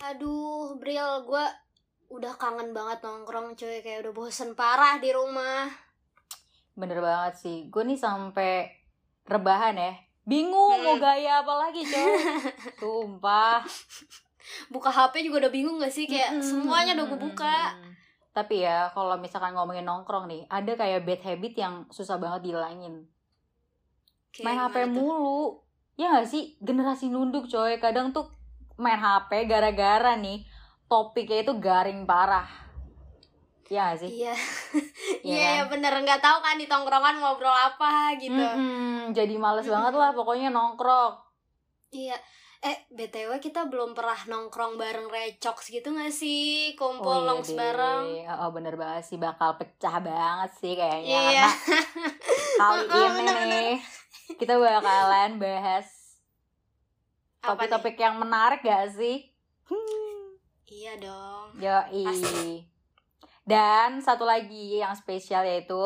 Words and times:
Aduh, 0.00 0.80
Bril, 0.80 1.28
gue 1.28 1.44
udah 2.10 2.32
kangen 2.34 2.72
banget 2.72 3.04
nongkrong 3.04 3.52
cuy. 3.52 3.84
Kayak 3.84 4.08
udah 4.08 4.12
bosen 4.12 4.56
parah 4.56 4.96
di 4.96 5.12
rumah. 5.12 5.68
Bener 6.72 6.98
banget 6.98 7.34
sih. 7.36 7.58
Gue 7.68 7.84
nih 7.84 8.00
sampai 8.00 8.64
rebahan 9.28 9.76
ya. 9.76 9.92
Bingung 10.24 10.80
mau 10.80 10.96
Hmm. 10.96 11.02
gaya 11.02 11.44
apa 11.44 11.54
lagi 11.58 11.82
coy. 11.84 12.12
Sumpah. 12.80 13.60
Buka 14.66 14.90
HP 14.90 15.22
juga 15.22 15.46
udah 15.46 15.52
bingung 15.52 15.78
gak 15.78 15.92
sih? 15.92 16.08
Kayak 16.08 16.40
Mm-mm, 16.40 16.42
semuanya 16.42 16.96
udah 16.96 17.06
gue 17.06 17.20
buka. 17.20 17.56
mm-mm. 17.76 17.92
Tapi 18.30 18.62
ya 18.62 18.88
kalau 18.90 19.18
misalkan 19.18 19.52
ngomongin 19.52 19.84
nongkrong 19.84 20.26
nih, 20.26 20.46
ada 20.48 20.72
kayak 20.74 21.04
bad 21.04 21.20
habit 21.20 21.54
yang 21.54 21.74
susah 21.90 22.16
banget 22.16 22.48
dihilangin. 22.48 23.04
Main 24.40 24.58
HP 24.58 24.88
mulu. 24.88 25.60
Ya 25.94 26.16
gak 26.16 26.26
sih? 26.26 26.56
Generasi 26.58 27.12
nunduk 27.12 27.46
coy. 27.46 27.76
Kadang 27.76 28.10
tuh 28.10 28.30
main 28.80 28.96
HP 28.96 29.44
gara-gara 29.44 30.16
nih 30.16 30.42
topiknya 30.86 31.44
itu 31.44 31.52
garing 31.56 32.02
parah. 32.02 32.48
Ya 33.68 33.94
gak 33.94 34.02
sih? 34.02 34.10
Iya, 34.16 34.34
Iya 35.22 35.36
iya 35.36 35.50
kan? 35.62 35.70
bener 35.70 35.94
nggak 36.00 36.18
tahu 36.18 36.38
kan 36.40 36.58
di 36.58 36.66
tongkrongan 36.66 37.16
ngobrol 37.16 37.54
apa 37.54 38.18
gitu. 38.18 38.34
Mm-mm, 38.34 39.14
jadi 39.14 39.36
males 39.36 39.62
banget 39.64 39.94
lah 39.94 40.10
pokoknya 40.10 40.50
nongkrong. 40.50 41.14
Iya. 41.90 42.18
Eh, 42.60 42.76
BTW 42.90 43.38
kita 43.38 43.64
belum 43.64 43.94
pernah 43.94 44.18
nongkrong 44.26 44.74
bareng 44.74 45.06
Recox 45.06 45.70
gitu 45.70 45.94
gak 45.94 46.10
sih? 46.10 46.74
Kumpul 46.74 47.14
iya 47.16 47.26
longs 47.26 47.48
deh. 47.48 47.56
bareng. 47.56 48.04
Oh 48.36 48.50
bener 48.50 48.74
banget 48.74 49.06
sih 49.06 49.16
bakal 49.16 49.54
pecah 49.54 49.96
banget 49.98 50.50
sih 50.56 50.74
kayaknya 50.74 51.08
Iya. 51.30 51.46
Karena 52.58 52.82
kali 52.90 52.90
Heeh, 52.90 53.06
ini 53.06 53.16
bener-bener. 53.16 53.48
nih 53.48 53.72
kita 54.34 54.54
bakalan 54.56 55.30
bahas? 55.38 55.86
Topik-topik 57.40 57.96
yang 57.96 58.20
menarik 58.20 58.60
gak 58.60 58.92
sih? 58.94 59.28
Iya 60.70 61.02
dong. 61.02 61.58
Yoi. 61.58 62.06
Pasti. 62.06 62.50
Dan 63.42 63.98
satu 63.98 64.22
lagi 64.22 64.78
yang 64.78 64.94
spesial 64.94 65.42
yaitu 65.42 65.80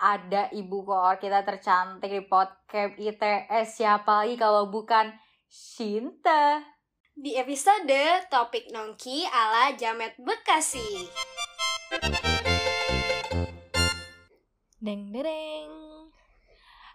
ada 0.00 0.48
ibu 0.56 0.80
koor 0.80 1.20
kita 1.20 1.44
tercantik 1.44 2.08
di 2.08 2.24
podcast 2.24 2.96
ITS 2.96 3.76
siapa 3.76 4.24
lagi 4.24 4.40
kalau 4.40 4.72
bukan 4.72 5.12
Shinta. 5.50 6.64
Di 7.12 7.36
episode 7.36 8.24
topik 8.32 8.72
nongki 8.72 9.28
ala 9.28 9.76
Jamet 9.76 10.16
Bekasi. 10.16 11.04
Deng 14.80 15.12
dereng. 15.12 15.68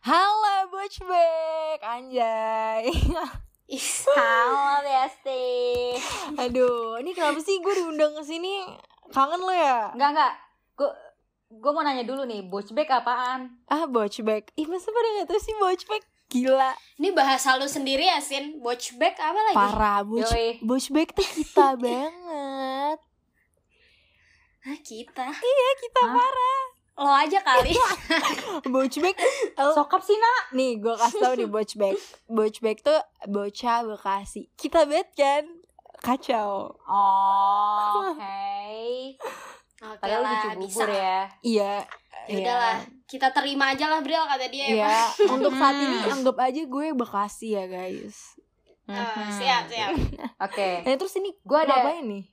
Halo 0.02 0.74
Butchback, 0.74 1.86
anjay. 1.86 2.90
Halo 3.66 4.86
Besti. 4.86 5.46
Aduh, 6.38 7.02
ini 7.02 7.18
kenapa 7.18 7.42
sih 7.42 7.58
gue 7.58 7.74
diundang 7.74 8.14
ke 8.14 8.22
sini? 8.22 8.62
Kangen 9.10 9.42
lo 9.42 9.50
ya? 9.50 9.90
Enggak 9.90 10.10
enggak. 10.14 10.34
Gue 10.78 10.90
gue 11.50 11.72
mau 11.74 11.82
nanya 11.82 12.06
dulu 12.06 12.30
nih, 12.30 12.46
Butchback 12.46 12.94
apaan? 12.94 13.58
Ah, 13.66 13.90
Butchback. 13.90 14.54
Ih, 14.54 14.70
masa 14.70 14.94
pada 14.94 15.10
gak 15.18 15.28
tau 15.28 15.42
sih 15.42 15.56
Butchback? 15.58 16.04
Gila, 16.26 16.74
Ini 16.98 17.10
bahasa 17.14 17.54
lu 17.56 17.66
sendiri 17.66 18.06
ya, 18.06 18.18
Sin? 18.18 18.62
Watchback 18.62 19.18
apa 19.18 19.40
lagi? 19.40 19.58
parah. 19.58 20.02
Yoi. 20.04 20.62
Butchback 20.62 21.14
tuh 21.14 21.26
kita 21.26 21.74
banget. 21.82 22.98
Hah, 24.62 24.78
kita. 24.82 25.26
Kita 25.76 26.02
Hah? 26.02 26.14
parah. 26.14 26.64
Lo 27.06 27.14
aja 27.14 27.38
kali. 27.40 27.70
Oh, 29.56 29.72
Sokap 29.72 30.02
sih 30.02 30.16
nak. 30.16 30.52
nih 30.52 30.78
gue 30.78 30.90
kasih 30.92 31.20
tau 31.20 31.34
nih 31.34 31.46
Butchback. 31.46 31.96
Butchback 32.28 32.78
tuh 32.82 32.98
bocah 33.26 33.86
Bekasi. 33.86 34.50
Kita 34.52 34.84
bet 34.84 35.14
kan? 35.14 35.46
Kacau. 35.98 36.74
Oh, 36.82 37.86
oke. 38.10 38.42
Oke 39.78 40.00
Padahal 40.00 40.22
lah, 40.22 40.32
lucu 40.34 40.50
bisa. 40.58 40.82
bubur 40.82 40.90
ya. 40.90 41.20
Iya. 41.42 41.74
Ya 42.26 42.36
udahlah, 42.36 42.76
kita 43.06 43.28
terima 43.30 43.70
aja 43.70 43.86
lah, 43.86 44.02
Bril, 44.02 44.18
kata 44.20 44.50
dia. 44.50 44.66
emang. 44.66 44.82
Iya, 44.82 44.98
untuk 45.36 45.54
saat 45.54 45.78
ini 45.78 45.98
Mhm. 46.00 46.12
anggap 46.12 46.38
aja 46.42 46.62
gue 46.64 46.86
Bekasi 46.92 47.48
ya 47.54 47.64
guys. 47.66 48.18
Eh, 48.84 48.94
Mhm. 48.94 49.30
siap, 49.32 49.64
siap. 49.68 49.92
Oke. 50.42 50.70
Nah 50.82 50.96
terus 50.96 51.14
ini 51.16 51.38
Gue 51.40 51.60
ada 51.60 51.70
ngapain 51.76 52.02
nih? 52.04 52.26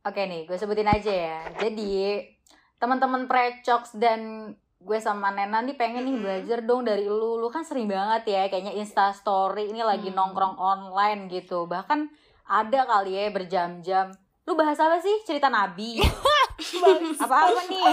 Oke 0.00 0.22
nih, 0.24 0.42
gue 0.44 0.54
sebutin 0.54 0.86
aja 0.86 1.12
ya. 1.12 1.38
Jadi 1.58 2.24
teman-teman 2.80 3.28
precox 3.28 3.92
dan 3.94 4.52
gue 4.80 4.98
sama 4.98 5.28
Nena 5.28 5.60
nih 5.60 5.76
pengen 5.76 6.02
nih 6.02 6.16
belajar 6.18 6.58
dong 6.60 6.82
dari 6.82 7.04
lu. 7.04 7.36
Lu 7.36 7.46
kan 7.46 7.60
sering 7.60 7.84
banget 7.84 8.24
ya 8.26 8.48
kayaknya 8.48 8.72
Insta 8.72 9.12
Story 9.12 9.68
ini 9.68 9.80
lagi 9.80 10.08
Hmm. 10.08 10.16
nongkrong 10.18 10.56
online 10.56 11.28
gitu. 11.28 11.68
Bahkan 11.68 12.08
ada 12.48 12.80
kali 12.84 13.12
ya 13.12 13.28
berjam-jam. 13.28 14.08
Lu 14.42 14.56
bahas 14.56 14.80
apa 14.80 14.96
sih? 14.98 15.20
Cerita 15.22 15.46
Nabi. 15.46 16.00
Apa-apa 17.22 17.60
nih? 17.68 17.92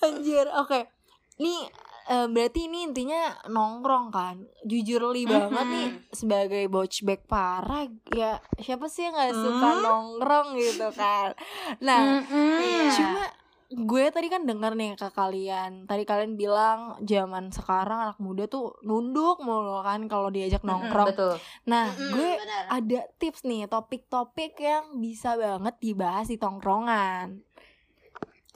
Anjir, 0.00 0.46
oke. 0.52 0.90
Nih 1.38 1.70
eh, 2.08 2.26
berarti 2.26 2.66
ini 2.66 2.82
intinya 2.84 3.20
nongkrong 3.46 4.10
kan. 4.10 4.36
Jujur 4.62 5.06
li 5.08 5.22
banget 5.22 5.54
Mhm. 5.60 5.70
nih 5.70 5.88
sebagai 6.10 6.64
bouchback 6.66 7.24
parah 7.24 7.84
ya 8.10 8.40
siapa 8.56 8.88
sih 8.88 9.04
yang 9.04 9.14
gak 9.14 9.30
suka 9.30 9.68
Hmm? 9.68 9.82
nongkrong 9.82 10.48
gitu 10.56 10.88
kan. 10.90 11.30
Nah, 11.78 12.18
Mm-mm. 12.18 12.90
cuma 12.90 13.24
gue 13.68 14.04
tadi 14.08 14.26
kan 14.26 14.42
denger 14.42 14.72
nih 14.72 14.96
ke 14.96 15.08
kalian. 15.10 15.84
Tadi 15.84 16.02
kalian 16.02 16.34
bilang 16.34 16.96
zaman 17.02 17.52
sekarang 17.52 18.00
anak 18.02 18.18
muda 18.18 18.44
tuh 18.44 18.80
nunduk 18.80 19.38
mulu 19.38 19.84
kan 19.84 20.08
kalau 20.08 20.32
diajak 20.32 20.64
nongkrong. 20.64 21.12
Betul. 21.12 21.36
Nah, 21.64 21.92
Mm-mm, 21.92 22.12
gue 22.12 22.30
benar. 22.38 22.64
ada 22.70 23.00
tips 23.16 23.44
nih 23.44 23.68
topik-topik 23.68 24.56
yang 24.56 24.96
bisa 24.96 25.36
banget 25.36 25.76
dibahas 25.78 26.26
di 26.26 26.36
tongkrongan. 26.36 27.44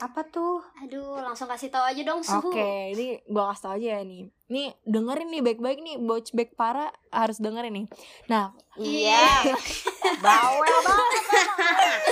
Apa 0.01 0.25
tuh? 0.25 0.59
Aduh, 0.81 1.21
langsung 1.21 1.45
kasih 1.45 1.69
tahu 1.69 1.85
aja 1.85 2.01
dong 2.01 2.19
suhu. 2.19 2.49
Oke, 2.49 2.91
ini 2.91 3.21
gua 3.23 3.53
kasih 3.53 3.61
tau 3.61 3.73
aja 3.77 3.87
ya 3.95 4.01
nih. 4.01 4.23
Nih 4.49 4.73
dengerin 4.83 5.29
nih 5.29 5.41
baik-baik 5.41 5.79
nih 5.79 5.95
Bouchback 5.95 6.57
para 6.57 6.89
harus 7.07 7.37
dengerin 7.37 7.71
nih. 7.71 7.85
Nah, 8.25 8.51
Iya. 8.75 9.45
Bawel 10.25 10.75
banget. 10.81 11.21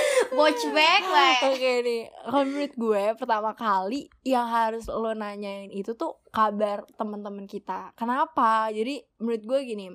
Watchback, 0.31 1.01
lah. 1.11 1.51
oke 1.51 1.71
nih. 1.83 2.07
Kalau 2.07 2.43
menurut 2.47 2.73
gue 2.79 3.03
pertama 3.19 3.51
kali 3.51 4.07
yang 4.23 4.47
harus 4.47 4.87
lo 4.87 5.11
nanyain 5.11 5.67
itu 5.67 5.91
tuh 5.91 6.20
kabar 6.31 6.87
teman-teman 6.95 7.43
kita. 7.43 7.91
Kenapa? 7.99 8.71
Jadi 8.71 9.03
menurut 9.19 9.43
gue 9.43 9.59
gini, 9.67 9.87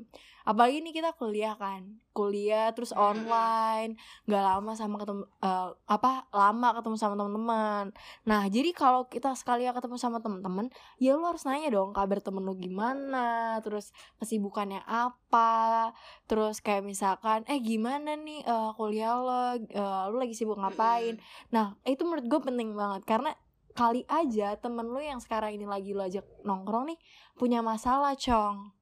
apalagi 0.45 0.85
nih 0.85 0.95
kita 0.95 1.17
kuliah 1.17 1.57
kan, 1.57 1.97
kuliah 2.13 2.71
terus 2.77 2.93
online, 2.93 3.97
nggak 4.29 4.45
lama 4.45 4.73
sama 4.77 5.01
ketemu 5.01 5.25
eh, 5.41 5.71
apa 5.89 6.29
lama 6.31 6.69
ketemu 6.77 6.97
sama 7.01 7.15
teman-teman. 7.17 7.85
Nah 8.29 8.43
jadi 8.53 8.71
kalau 8.77 9.09
kita 9.09 9.33
sekali 9.33 9.65
ketemu 9.65 9.97
sama 9.97 10.21
teman-teman, 10.21 10.69
ya 11.01 11.17
lo 11.17 11.25
harus 11.25 11.49
nanya 11.49 11.73
dong 11.73 11.97
kabar 11.97 12.21
temen 12.21 12.45
lo 12.45 12.53
gimana, 12.53 13.59
terus 13.65 13.91
kesibukannya 14.21 14.85
apa, 14.85 15.97
terus 16.29 16.61
kayak 16.61 16.85
misalkan 16.85 17.49
eh 17.49 17.59
gimana 17.65 18.13
nih 18.13 18.45
eh, 18.45 18.71
kuliah 18.77 19.17
lo, 19.17 19.57
eh, 19.57 20.05
lo 20.13 20.17
lagi 20.21 20.37
sibuk 20.37 20.61
ngapain. 20.61 21.17
Nah 21.49 21.81
itu 21.89 22.05
menurut 22.05 22.29
gue 22.29 22.41
penting 22.45 22.77
banget 22.77 23.03
karena 23.09 23.33
kali 23.77 24.03
aja 24.09 24.57
temen 24.57 24.89
lo 24.89 24.99
yang 24.99 25.21
sekarang 25.21 25.53
ini 25.53 25.69
lagi 25.69 25.93
lo 25.93 26.03
ajak 26.03 26.25
nongkrong 26.43 26.91
nih 26.91 26.99
punya 27.37 27.61
masalah 27.61 28.17
cong. 28.17 28.73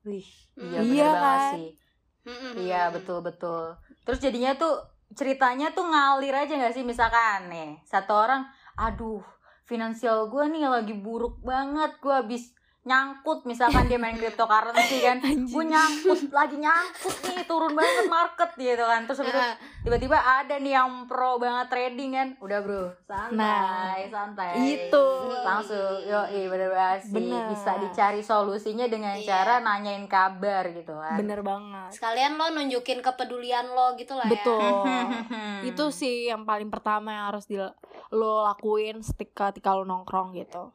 Wih, 0.00 0.24
Hmm. 0.56 0.72
iya 0.72 0.80
Iya 0.80 1.10
kan? 1.12 1.40
sih. 1.52 1.68
Mm-mm. 2.24 2.52
Iya 2.56 2.88
betul 2.92 3.20
betul. 3.20 3.76
Terus 4.04 4.18
jadinya 4.20 4.56
tuh 4.56 4.80
ceritanya 5.12 5.72
tuh 5.72 5.84
ngalir 5.84 6.32
aja 6.32 6.52
nggak 6.56 6.72
sih 6.72 6.84
misalkan 6.84 7.52
nih 7.52 7.76
satu 7.84 8.12
orang, 8.16 8.48
aduh 8.76 9.20
finansial 9.68 10.26
gue 10.32 10.44
nih 10.48 10.66
lagi 10.66 10.94
buruk 10.96 11.44
banget, 11.44 12.00
gue 12.00 12.10
habis 12.12 12.52
nyangkut 12.80 13.44
misalkan 13.44 13.92
dia 13.92 14.00
main 14.00 14.16
cryptocurrency 14.16 15.04
kan. 15.04 15.20
Gue 15.52 15.64
nyangkut 15.68 16.32
lagi 16.32 16.56
nyangkut 16.56 17.12
nih 17.28 17.44
turun 17.44 17.76
banget 17.76 18.08
market 18.08 18.50
gitu 18.56 18.84
kan. 18.84 19.04
Terus 19.04 19.20
Nah, 19.20 19.52
tiba-tiba 19.84 20.16
ada 20.16 20.56
nih 20.56 20.74
yang 20.74 21.04
pro 21.04 21.36
banget 21.36 21.68
trading 21.68 22.10
kan. 22.16 22.28
Udah 22.40 22.58
bro. 22.64 22.88
Santai 23.04 23.36
Nah, 23.36 23.94
santai. 24.08 24.50
itu. 24.64 25.06
langsung 25.44 26.02
yo 26.02 26.24
bener 26.48 26.72
banget 26.72 27.00
sih. 27.04 27.14
Bener. 27.20 27.52
bisa 27.52 27.70
dicari 27.78 28.20
solusinya 28.20 28.88
dengan 28.88 29.16
Iya. 29.16 29.28
cara 29.28 29.54
nanyain 29.60 30.08
kabar 30.08 30.64
gitu 30.72 30.96
kan. 30.96 31.20
Bener 31.20 31.44
banget. 31.44 31.90
Sekalian 31.92 32.40
lo 32.40 32.48
nunjukin 32.48 33.04
kepedulian 33.04 33.68
lo 33.70 33.92
gitu 33.94 34.16
lah 34.16 34.24
ya. 34.24 34.32
Betul. 34.32 34.60
Hmm. 34.88 35.60
itu 35.68 35.84
sih 35.92 36.32
yang 36.32 36.48
paling 36.48 36.72
pertama 36.72 37.12
yang 37.12 37.24
harus 37.28 37.44
di 37.44 37.60
lo 38.10 38.32
lakuin 38.42 39.04
ketika 39.04 39.52
ketika 39.52 39.76
lo 39.76 39.84
nongkrong 39.84 40.32
gitu 40.32 40.72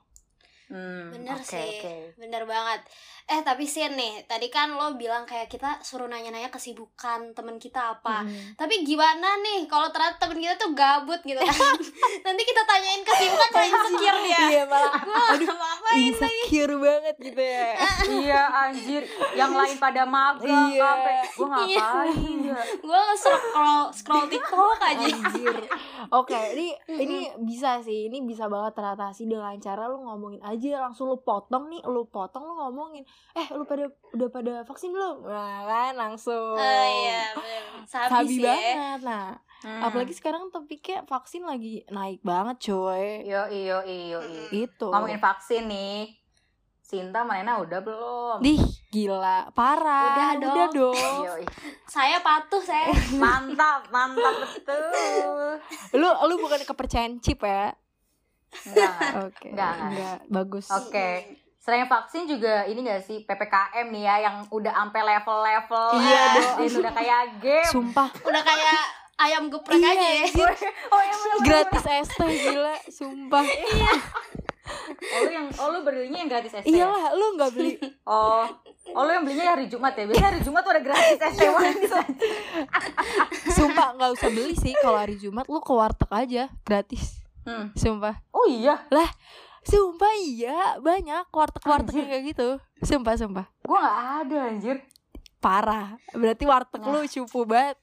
Hmm, 0.66 1.14
Bener 1.14 1.38
oke, 1.38 1.46
sih. 1.46 1.62
oke. 1.78 1.94
Bener 2.18 2.42
banget. 2.44 2.82
Eh 3.26 3.42
tapi 3.42 3.66
sih 3.66 3.86
nih, 3.86 4.26
tadi 4.26 4.50
kan 4.50 4.74
lo 4.74 4.98
bilang 4.98 5.22
kayak 5.24 5.46
kita 5.46 5.78
suruh 5.82 6.10
nanya-nanya 6.10 6.50
kesibukan 6.50 7.38
temen 7.38 7.62
kita 7.62 7.98
apa. 7.98 8.26
Mm. 8.26 8.58
Tapi 8.58 8.82
gimana 8.82 9.38
nih 9.42 9.70
kalau 9.70 9.94
ternyata 9.94 10.26
temen 10.26 10.42
kita 10.42 10.58
tuh 10.58 10.74
gabut 10.74 11.22
gitu 11.22 11.38
kan? 11.38 11.78
Nanti 12.26 12.42
kita 12.42 12.62
tanyain 12.66 13.02
kesibukan 13.06 13.50
malah 13.54 13.68
insecure 13.70 14.20
dia. 14.26 14.42
iya 14.50 14.64
malah 14.66 14.94
lagi. 15.86 16.12
insecure 16.12 16.76
banget 16.82 17.16
gitu 17.22 17.42
ya 17.42 17.70
iya 18.18 18.44
anjir 18.64 19.04
yang 19.34 19.52
lain 19.52 19.76
pada 19.76 20.04
magang 20.04 20.72
Iya. 20.72 20.84
apa 20.86 21.10
gue 21.28 21.46
ngapain 21.46 22.38
ya 22.42 22.58
Gue 22.78 23.02
scroll 23.16 23.84
scroll 23.92 24.26
TikTok 24.28 24.80
aja. 24.80 25.06
Anjir. 25.06 25.56
Oke, 26.10 26.38
ini 26.54 26.68
ini 26.88 27.18
bisa 27.42 27.82
sih. 27.82 28.08
Ini 28.08 28.22
bisa 28.22 28.46
banget 28.46 28.74
teratasi 28.74 29.26
dengan 29.26 29.58
cara 29.58 29.86
lu 29.86 30.00
ngomongin 30.00 30.40
aja 30.42 30.80
langsung 30.82 31.10
lu 31.10 31.20
potong 31.20 31.68
nih, 31.68 31.82
lu 31.84 32.06
potong 32.06 32.44
lu 32.44 32.54
ngomongin. 32.56 33.02
Eh, 33.34 33.48
lu 33.52 33.64
pada 33.64 33.86
udah 34.12 34.30
pada 34.30 34.54
vaksin 34.64 34.90
belum? 34.90 35.26
Nah, 35.26 35.66
kan 35.66 35.94
langsung. 35.96 36.54
Oh 36.54 36.86
iya, 37.02 37.34
bener. 37.34 37.64
Sabi, 37.84 38.10
Sabi 38.10 38.28
sih 38.30 38.40
ya. 38.40 38.48
banget. 38.48 39.00
Nah, 39.04 39.28
Hmm. 39.58 39.82
apalagi 39.82 40.14
sekarang 40.14 40.54
topiknya 40.54 41.02
vaksin 41.04 41.42
lagi 41.42 41.82
naik 41.90 42.22
banget, 42.22 42.70
coy. 42.70 43.26
yo 43.26 43.50
iyo 43.50 43.82
iyo 43.82 44.20
iyo 44.22 44.46
Itu. 44.54 44.94
ngomongin 44.94 45.18
vaksin 45.18 45.66
nih 45.66 46.14
Sinta 46.96 47.22
Manena 47.22 47.60
udah 47.60 47.80
belum 47.80 48.38
Dih, 48.40 48.56
gila, 48.88 49.52
parah. 49.52 50.08
Udah 50.08 50.32
dong. 50.40 50.48
Udah 50.48 50.68
dong. 50.72 51.44
Saya 51.86 52.24
patuh 52.24 52.64
saya. 52.64 52.88
mantap 53.24 53.84
mantap 53.92 54.32
betul 54.56 55.60
lu 55.94 56.08
lu 56.08 56.36
bukan 56.40 56.64
kepercayaan 56.64 57.20
chip 57.20 57.44
ya? 57.44 57.76
enggak 58.66 58.88
enggak. 58.88 59.12
Oke. 59.22 59.48
Enggak, 59.52 59.72
enggak. 59.74 59.90
enggak. 59.92 60.18
Bagus. 60.32 60.66
Oke. 60.72 61.10
Selain 61.60 61.84
vaksin 61.84 62.24
juga 62.24 62.64
ini 62.64 62.80
gak 62.80 63.04
sih 63.04 63.26
PPKM 63.26 63.90
nih 63.90 64.04
ya 64.06 64.16
yang 64.22 64.36
udah 64.48 64.72
sampai 64.72 65.02
level-level 65.04 65.88
Iya 65.98 66.22
dong. 66.32 66.64
itu 66.64 66.78
udah 66.80 66.94
kayak 66.94 67.22
game. 67.42 67.68
Sumpah. 67.68 68.08
Udah 68.22 68.40
kayak 68.40 68.82
ayam 69.18 69.50
geprek 69.50 69.76
Iya, 69.76 69.92
aja 69.92 70.08
ya. 70.14 70.24
oh 70.94 71.02
iya 71.02 71.14
bener, 71.14 71.36
bener, 71.36 71.44
Gratis 71.44 71.86
es 71.90 72.10
teh 72.10 72.32
gila, 72.32 72.76
sumpah. 72.88 73.44
bener. 73.44 73.98
Oh 74.66 75.20
lu 75.22 75.30
yang 75.30 75.48
oh 75.62 75.68
lu 75.70 75.80
belinya 75.86 76.18
yang 76.26 76.30
gratis 76.30 76.52
teh. 76.58 76.62
ya? 76.66 76.90
Iyalah, 76.90 77.14
lu 77.14 77.26
nggak 77.38 77.52
beli 77.54 77.74
Oh. 78.10 78.46
Oh 78.98 79.02
lu 79.06 79.12
yang 79.14 79.26
belinya 79.26 79.54
hari 79.54 79.66
Jumat 79.70 79.94
ya? 79.94 80.10
Biasanya 80.10 80.30
hari 80.34 80.42
Jumat 80.42 80.62
tuh 80.66 80.72
ada 80.74 80.82
gratis 80.82 81.18
teh 81.22 81.50
manis. 81.54 81.92
Sumpah 83.58 83.88
nggak 83.98 84.12
usah 84.18 84.30
beli 84.34 84.54
sih 84.58 84.74
kalau 84.82 84.98
hari 84.98 85.16
Jumat 85.22 85.46
lu 85.46 85.62
ke 85.62 85.74
warteg 85.74 86.10
aja 86.10 86.44
gratis. 86.66 87.22
Hmm. 87.46 87.70
Sumpah. 87.78 88.18
Oh 88.34 88.50
iya, 88.50 88.82
Sumpah 89.66 90.14
iya, 90.22 90.78
banyak 90.78 91.26
warteg-warteg 91.34 91.98
kayak 92.06 92.24
gitu. 92.34 92.62
Sumpah, 92.86 93.18
sumpah. 93.18 93.46
gua 93.66 93.82
nggak 93.82 93.98
ada 94.22 94.38
anjir. 94.54 94.78
Parah. 95.42 95.98
Berarti 96.14 96.46
warteg 96.46 96.82
lu 96.86 97.02
cupu 97.06 97.50
banget. 97.50 97.78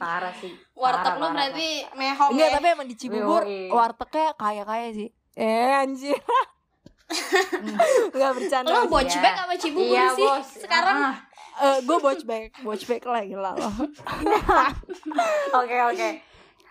Parah 0.00 0.32
sih. 0.40 0.56
Warteg 0.72 1.04
Parah, 1.04 1.20
lu 1.20 1.26
parah, 1.28 1.34
berarti 1.36 1.68
mehong 2.00 2.30
Enggak, 2.32 2.48
ya. 2.48 2.54
tapi 2.56 2.66
emang 2.72 2.88
di 2.88 2.96
Cibubur 2.96 3.42
wartegnya 3.72 4.32
kaya-kaya 4.40 4.88
sih. 4.96 5.08
Eh, 5.36 5.70
anjir. 5.70 6.16
Enggak 8.10 8.32
bercanda. 8.34 8.66
Lu 8.66 8.78
Iya. 8.78 8.88
bocbek 8.88 9.34
sama 9.36 9.54
Cibubur 9.54 9.84
Iya, 9.86 10.06
sih 10.10 10.24
bos. 10.24 10.48
sekarang. 10.58 10.96
Ah. 10.98 11.16
Eh, 11.56 11.78
gue 11.80 11.98
bocbek, 11.98 12.50
bocbek 12.60 13.02
lah 13.02 13.22
gila 13.22 13.50
loh. 13.52 13.72
Oke, 15.56 15.76
oke. 15.82 16.08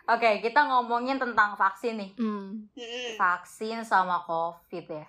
Oke, 0.07 0.29
kita 0.39 0.61
ngomongin 0.63 1.17
tentang 1.17 1.53
vaksin 1.55 1.95
nih. 1.95 2.11
Hmm. 2.15 2.69
Mm-mm. 2.69 3.09
vaksin 3.15 3.81
sama 3.81 4.21
covid 4.21 4.85
ya 4.87 5.05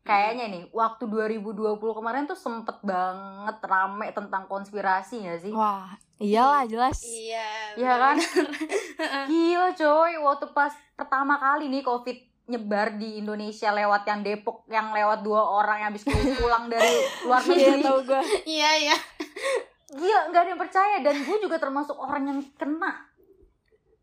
kayaknya 0.00 0.48
nih 0.48 0.64
waktu 0.72 1.04
2020 1.04 1.52
kemarin 1.76 2.24
tuh 2.24 2.34
sempet 2.34 2.72
banget 2.80 3.60
rame 3.60 4.08
tentang 4.10 4.48
konspirasi 4.48 5.22
gak 5.22 5.38
sih 5.38 5.52
Wah, 5.52 5.92
iyalah 6.16 6.64
jelas. 6.64 7.04
Iya. 7.04 7.76
Iya 7.76 7.92
kan 8.00 8.16
gila 9.30 9.68
coy 9.70 10.12
waktu 10.16 10.46
pas 10.50 10.72
pertama 10.96 11.36
kali 11.36 11.68
nih 11.68 11.84
covid 11.84 12.16
nyebar 12.50 12.98
di 12.98 13.16
Indonesia 13.16 13.70
lewat 13.70 14.02
yang 14.04 14.20
Depok 14.20 14.66
yang 14.66 14.90
lewat 14.90 15.22
dua 15.22 15.40
orang 15.40 15.78
yang 15.78 15.88
habis 15.88 16.02
pulang 16.36 16.66
dari 16.66 16.90
luar 17.24 17.40
Iya, 17.40 17.48
negeri 17.48 17.80
tau 17.80 17.98
gue. 18.02 18.22
Iya, 18.44 18.70
iya. 18.76 18.96
gila 19.90 20.20
nggak 20.28 20.40
ada 20.40 20.50
yang 20.50 20.60
percaya 20.60 20.96
dan 21.00 21.14
gue 21.16 21.36
juga 21.38 21.56
termasuk 21.56 21.94
orang 21.94 22.22
yang 22.26 22.40
kena 22.54 23.10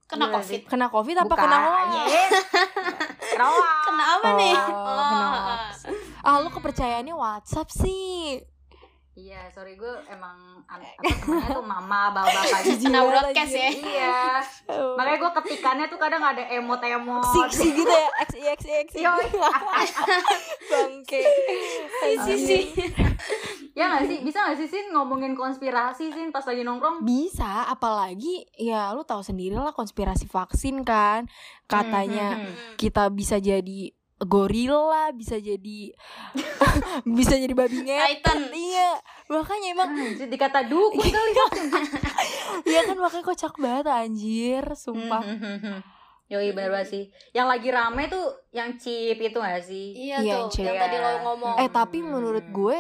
Kena 0.08 0.26
Gila 0.26 0.36
Covid. 0.40 0.62
Kena 0.66 0.88
covid 0.88 1.16
apa 1.18 1.28
Bukan, 1.28 1.44
kena 1.44 1.58
hoax? 1.60 1.92
kena 3.28 3.46
hoax. 3.46 3.76
Kena 3.84 4.04
apa 4.08 4.30
nih? 4.34 4.56
Oh, 4.56 5.04
kena 5.04 5.28
hoax. 5.28 5.72
Ah, 6.24 6.36
lu 6.40 6.50
kepercayaannya 6.50 7.12
WhatsApp 7.12 7.68
sih. 7.70 8.40
Iya, 9.18 9.50
sorry 9.50 9.74
gue 9.74 9.90
emang 10.08 10.38
an- 10.64 10.78
apa 10.78 11.10
temennya 11.18 11.50
tuh 11.50 11.66
mama, 11.66 12.14
bapak-bapak 12.14 12.60
gitu. 12.70 12.86
Kena 12.86 13.02
broadcast 13.02 13.50
ya. 13.52 13.70
Iya. 13.74 14.20
Makanya 14.94 15.18
gue 15.18 15.32
ketikannya 15.42 15.86
tuh 15.88 15.98
kadang 15.98 16.22
ada 16.22 16.44
emot-emot. 16.46 17.26
Si, 17.26 17.40
si 17.52 17.68
gitu 17.74 17.90
ya, 17.90 18.10
X 18.22 18.30
I 18.32 18.46
X 18.48 18.60
I 18.62 18.74
X 18.78 18.90
I. 18.94 19.02
Bangke. 20.70 21.22
Si 22.22 22.34
si. 22.38 22.58
Ya 23.74 23.90
gak 23.92 24.06
sih? 24.06 24.22
Bisa 24.22 24.42
gak 24.44 24.58
sih 24.58 24.66
Sin 24.66 24.90
ngomongin 24.90 25.34
konspirasi 25.34 26.10
Sin 26.10 26.30
pas 26.30 26.42
lagi 26.44 26.62
nongkrong? 26.62 27.02
Bisa, 27.02 27.66
apalagi 27.66 28.46
ya 28.54 28.90
lu 28.92 29.02
tahu 29.02 29.22
sendiri 29.22 29.54
lah 29.54 29.70
konspirasi 29.72 30.26
vaksin 30.26 30.82
kan. 30.84 31.26
Katanya 31.66 32.38
Hmm, 32.38 32.42
hmm, 32.44 32.54
hmm. 32.54 32.74
kita 32.76 33.10
bisa 33.10 33.38
jadi 33.38 33.97
gorila, 34.20 35.14
bisa 35.14 35.38
jadi 35.38 35.94
bisa 37.18 37.34
jadi 37.34 37.54
babi 37.54 37.86
ngepet. 37.86 38.24
Titan. 38.24 38.40
Iya, 38.50 38.90
makanya 39.30 39.68
emang 39.72 39.90
Anjir, 39.94 40.28
dikata 40.28 40.66
dukun 40.66 41.06
kali 41.06 41.32
Iya 42.72 42.82
kan 42.84 42.98
makanya 42.98 43.26
kocak 43.26 43.54
banget 43.58 43.86
anjir, 43.86 44.64
sumpah. 44.74 45.22
Hmm, 45.22 45.38
hmm, 45.38 45.60
hmm. 45.62 45.80
Yoi 46.28 46.52
bener 46.52 46.76
banget 46.76 46.88
sih 46.92 47.04
Yang 47.32 47.48
lagi 47.48 47.70
rame 47.72 48.04
tuh 48.12 48.26
yang 48.52 48.76
chip 48.76 49.16
itu 49.16 49.38
gak 49.38 49.64
sih? 49.64 49.96
Iya 49.96 50.18
Iya, 50.20 50.36
tuh, 50.44 50.60
yang 50.60 50.76
tadi 50.76 50.98
lo 50.98 51.10
ngomong. 51.24 51.56
Eh 51.56 51.70
tapi 51.72 52.04
Hmm. 52.04 52.12
menurut 52.12 52.44
gue 52.44 52.80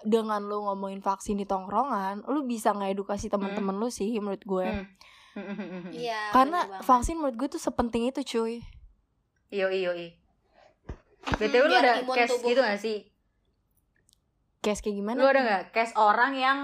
dengan 0.00 0.40
lu 0.40 0.64
ngomongin 0.64 1.00
vaksin 1.00 1.36
di 1.36 1.44
tongkrongan, 1.44 2.24
lu 2.28 2.44
bisa 2.44 2.70
ngedukasi 2.70 3.28
teman-teman 3.28 3.74
lu 3.74 3.88
sih 3.88 4.12
menurut 4.16 4.40
gue. 4.40 4.64
Hmm. 4.64 4.86
Hmm, 5.34 5.44
hmm, 5.44 5.56
hmm, 5.56 5.68
hmm. 5.68 5.92
Iya. 5.92 6.20
Karena 6.32 6.58
vaksin 6.80 7.20
menurut 7.20 7.36
gue 7.36 7.48
tuh 7.52 7.60
sepenting 7.60 8.08
itu 8.08 8.24
cuy. 8.24 8.64
Yoi 9.50 9.78
yoi 9.82 10.08
Hmm, 10.08 10.25
BTW 11.28 11.64
lu 11.64 11.74
ada 11.74 11.92
case 12.04 12.30
tubuh. 12.32 12.48
gitu 12.48 12.60
gak 12.60 12.78
sih? 12.78 12.98
Case 14.58 14.80
kayak 14.80 14.96
gimana? 14.96 15.16
Lu 15.16 15.26
ada 15.26 15.40
gak 15.40 15.64
case 15.70 15.94
orang 15.94 16.32
yang 16.32 16.58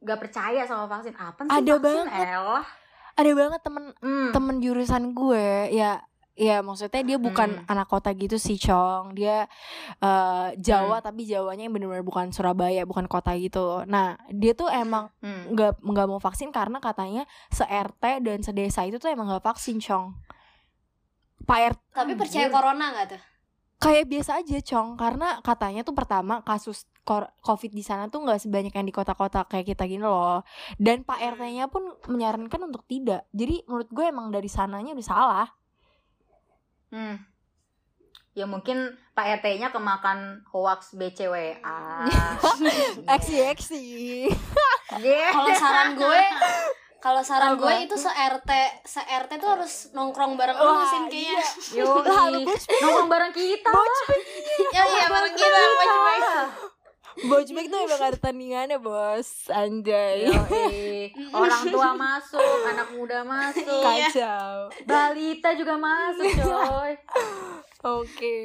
gak 0.00 0.20
percaya 0.20 0.62
sama 0.64 0.86
vaksin? 0.86 1.14
Apa 1.14 1.40
sih 1.40 1.50
Ada 1.52 1.72
vaksin? 1.72 1.80
banget. 1.80 2.26
Elah 2.28 2.66
Ada 3.14 3.30
banget 3.32 3.60
temen 3.62 3.84
Hmm. 3.96 4.30
temen 4.30 4.56
jurusan 4.58 5.04
gue 5.12 5.46
ya 5.70 6.02
ya 6.34 6.58
maksudnya 6.60 6.98
dia 7.00 7.14
bukan 7.16 7.46
Hmm. 7.56 7.70
anak 7.70 7.86
kota 7.86 8.10
gitu 8.10 8.34
sih 8.36 8.58
Cong 8.58 9.14
dia 9.14 9.46
eh, 9.96 10.48
Jawa 10.58 10.98
tapi 10.98 11.22
Jawanya 11.22 11.62
yang 11.62 11.70
benar-benar 11.70 12.02
bukan 12.02 12.26
Surabaya 12.28 12.82
bukan 12.82 13.06
kota 13.06 13.30
gitu 13.34 13.86
nah 13.86 14.18
dia 14.28 14.50
tuh 14.52 14.66
emang 14.66 15.14
Hmm. 15.20 15.46
nggak 15.48 15.78
nggak 15.80 16.06
mau 16.08 16.18
vaksin 16.18 16.50
karena 16.50 16.78
katanya 16.78 17.22
se 17.48 17.62
RT 17.62 18.18
dan 18.20 18.42
sedesa 18.42 18.82
itu 18.82 18.98
tuh 18.98 19.06
emang 19.06 19.30
nggak 19.30 19.46
vaksin 19.46 19.78
Cong 19.78 20.18
Pak 21.40 21.58
RT 21.70 21.80
Tapi 21.92 22.12
percaya 22.16 22.44
Anjir. 22.44 22.50
corona 22.52 22.86
gak 22.92 23.06
tuh? 23.08 23.22
Kayak 23.76 24.06
biasa 24.06 24.40
aja 24.40 24.58
Cong 24.60 24.94
karena 24.94 25.38
katanya 25.40 25.82
tuh 25.82 25.92
pertama 25.92 26.40
kasus 26.40 26.84
kor- 27.02 27.28
covid 27.38 27.68
di 27.68 27.80
sana 27.80 28.08
tuh 28.08 28.22
nggak 28.22 28.40
sebanyak 28.40 28.72
yang 28.72 28.84
di 28.84 28.92
kota-kota 28.92 29.44
kayak 29.44 29.70
kita 29.70 29.84
gini 29.84 30.00
loh 30.00 30.40
dan 30.76 31.02
Pak 31.02 31.16
Hmm. 31.16 31.30
RT-nya 31.32 31.68
pun 31.68 31.84
menyarankan 32.06 32.60
untuk 32.64 32.84
tidak 32.84 33.28
jadi 33.30 33.60
menurut 33.64 33.88
gue 33.88 34.04
emang 34.04 34.28
dari 34.28 34.48
sananya 34.48 34.92
udah 34.92 35.06
salah 35.06 35.48
Hmm. 36.88 37.18
Ya 38.32 38.46
mungkin 38.46 38.94
Pak 39.12 39.42
RT-nya 39.42 39.70
kemakan 39.70 40.42
hoax 40.48 40.94
BCWA. 40.94 42.06
Eksi 43.10 43.36
eksi. 43.44 43.84
Kalau 45.30 45.50
saran 45.54 45.94
gue 45.94 46.20
kalau 47.04 47.20
saran 47.20 47.60
Apa? 47.60 47.60
gue 47.60 47.74
itu 47.84 47.96
se 48.00 48.08
RT 48.08 48.50
se 48.88 49.04
RT 49.04 49.36
tuh 49.36 49.52
harus 49.52 49.92
nongkrong 49.92 50.40
bareng 50.40 50.56
lu 50.56 50.72
sih 50.88 51.00
kayaknya. 51.12 51.44
Yo, 51.76 52.00
Lah, 52.00 52.32
lu 52.32 52.48
bos 52.48 52.64
nongkrong 52.64 53.10
bareng 53.12 53.32
kita. 53.36 53.68
Ya 54.72 54.82
iya 54.88 55.04
bareng 55.12 55.34
kita 55.36 55.58
sama 55.60 56.24
Bojbek 57.14 57.70
tuh 57.70 57.78
emang 57.78 58.02
ada 58.02 58.18
tandingannya 58.18 58.78
bos 58.82 59.46
Anjay 59.46 60.26
Yoi. 60.26 61.14
Orang 61.36 61.62
tua 61.70 61.94
masuk, 61.94 62.42
anak 62.66 62.90
muda 62.90 63.22
masuk, 63.22 63.62
Iya. 63.62 64.10
Kacau 64.10 64.54
balita 64.82 65.54
juga 65.54 65.78
masuk, 65.78 66.26
coy. 66.26 66.92
Oke 67.86 68.38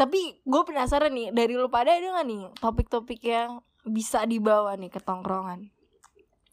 Tapi 0.00 0.40
gue 0.40 0.62
penasaran 0.64 1.12
nih 1.12 1.36
Dari 1.36 1.52
lu 1.52 1.68
pada 1.68 1.92
ada 1.92 2.16
gak 2.16 2.24
nih 2.24 2.48
Topik-topik 2.56 3.20
yang 3.20 3.60
bisa 3.84 4.24
dibawa 4.24 4.72
nih 4.80 4.88
ke 4.88 5.02
tongkrongan 5.04 5.75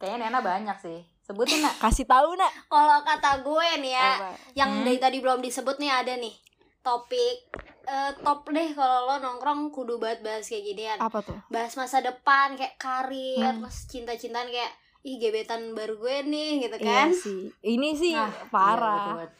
Kayaknya 0.03 0.27
Nena 0.27 0.43
banyak 0.43 0.77
sih. 0.77 0.99
Sebutin 1.17 1.63
nak. 1.63 1.79
Kasih 1.79 2.03
tahu 2.03 2.35
nak 2.35 2.51
Kalau 2.67 2.99
kata 3.01 3.39
gue 3.39 3.67
nih 3.79 3.95
ya, 3.95 4.11
Apa? 4.19 4.29
yang 4.53 4.69
Hmm. 4.69 4.83
dari 4.83 4.99
tadi 4.99 5.17
belum 5.17 5.39
disebut 5.39 5.79
nih 5.79 5.91
ada 5.93 6.13
nih 6.13 6.35
topik 6.83 7.47
eh, 7.83 8.11
top 8.17 8.43
deh 8.47 8.71
kalau 8.71 9.07
lo 9.07 9.15
nongkrong 9.17 9.67
kudu 9.69 9.95
banget 9.95 10.19
bahas 10.21 10.43
kayak 10.43 10.63
ginian. 10.65 10.97
Apa 10.97 11.19
tuh? 11.19 11.39
Bahas 11.47 11.71
masa 11.73 11.99
depan 11.99 12.51
kayak 12.53 12.75
karir, 12.75 13.39
Hmm. 13.41 13.59
terus 13.61 13.87
cinta-cintaan 13.87 14.47
kayak 14.47 14.71
ih 15.01 15.15
gebetan 15.17 15.71
baru 15.71 15.95
gue 15.97 16.17
nih 16.25 16.51
gitu 16.61 16.75
Iya 16.77 17.07
kan. 17.07 17.09
sih 17.13 17.51
Ini 17.61 17.89
sih 17.93 18.11
Nah, 18.13 18.27
parah 18.49 19.15
iya, 19.15 19.15
betul. 19.21 19.39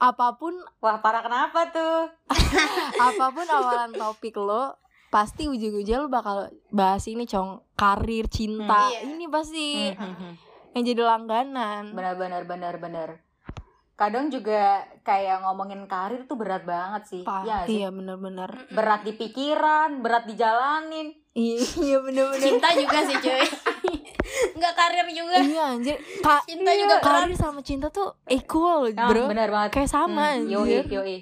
Apa 0.00 0.26
pun 0.34 0.54
Wah, 0.78 0.98
parah 0.98 1.22
kenapa 1.22 1.66
tuh? 1.68 2.10
Apa 3.06 3.30
pun 3.30 3.46
awalan 3.48 3.90
topik 3.92 4.34
lo 4.34 4.74
Pasti 5.12 5.44
ujung-ujungnya 5.44 5.98
lo 5.98 6.08
bakal 6.08 6.36
bahas 6.72 7.04
ini 7.04 7.28
cong 7.28 7.68
Karir, 7.74 8.26
cinta 8.26 8.64
Hmm, 8.64 8.88
iya. 8.88 8.98
Ini 9.04 9.24
pasti 9.28 9.66
Hmm, 9.92 10.00
hmm, 10.00 10.14
hmm. 10.16 10.34
yang 10.72 10.84
jadi 10.88 11.02
langganan 11.04 11.84
Benar 11.92 12.16
benar 12.16 12.42
benar 12.42 12.74
benar. 12.78 13.08
Kadang 13.92 14.32
juga 14.32 14.80
kayak 15.02 15.44
ngomongin 15.44 15.84
karir 15.84 16.24
tuh 16.24 16.34
berat 16.34 16.64
banget 16.64 17.02
sih. 17.04 17.22
Pa- 17.22 17.44
Iya 17.44 17.54
nggak 17.54 17.66
sih? 17.68 17.76
Iya 17.76 17.88
bener-bener 17.92 18.50
Berat 18.72 19.04
di 19.04 19.12
pikiran, 19.12 20.00
berat 20.00 20.24
dijalanin. 20.24 21.12
Iya 21.34 22.00
bener-bener 22.00 22.40
Cinta 22.40 22.72
juga 22.72 22.98
sih 23.04 23.16
cuy. 23.16 23.44
Enggak 24.56 24.74
karir 24.74 25.06
juga. 25.12 25.36
Iya 25.38 25.64
anjir 25.70 25.96
Ka 26.18 26.40
Cinta 26.42 26.72
juga 26.72 26.94
berat. 26.98 27.28
Karir 27.28 27.36
sama 27.36 27.60
cinta 27.60 27.88
tuh 27.88 28.16
equal 28.26 28.88
Ah, 28.92 29.06
bro 29.06 29.28
benar 29.28 29.52
banget. 29.52 29.70
Kayak 29.70 29.90
sama 29.92 30.24
Hmm, 30.34 30.48
yoi, 30.48 30.64
anjir 30.80 30.84
yoi. 30.88 31.18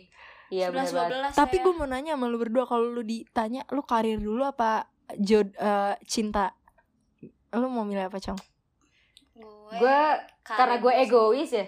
Iya 0.50 0.74
benar 0.74 0.90
banget. 0.90 1.30
11 1.30 1.38
12 1.38 1.40
Tapi 1.40 1.56
gue 1.62 1.72
mau 1.78 1.86
nanya 1.86 2.18
sama 2.18 2.26
lu 2.26 2.38
berdua 2.42 2.66
Kalau 2.66 2.90
lu 2.90 3.06
ditanya 3.06 3.62
Lu 3.70 3.86
karir 3.86 4.18
dulu 4.18 4.42
apa 4.42 4.90
jod 5.14 5.54
eh, 5.54 5.94
cinta 6.10 6.54
Lu 7.54 7.66
mau 7.70 7.86
milih 7.86 8.06
apa 8.10 8.18
Cong? 8.18 8.38
Gue 9.78 10.00
karena 10.42 10.76
gue 10.82 10.92
egois 11.06 11.50
ya. 11.50 11.66